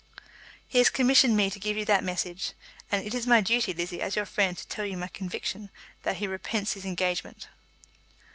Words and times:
"He 0.67 0.79
has 0.79 0.89
commissioned 0.89 1.37
me 1.37 1.51
to 1.51 1.59
give 1.59 1.77
you 1.77 1.85
that 1.85 2.03
message; 2.03 2.53
and 2.91 3.05
it 3.05 3.13
is 3.13 3.27
my 3.27 3.39
duty, 3.39 3.71
Lizzie, 3.71 4.01
as 4.01 4.15
your 4.15 4.25
friend, 4.25 4.57
to 4.57 4.67
tell 4.67 4.83
you 4.83 4.97
my 4.97 5.09
conviction 5.09 5.69
that 6.01 6.15
he 6.17 6.25
repents 6.25 6.73
his 6.73 6.85
engagement." 6.85 7.47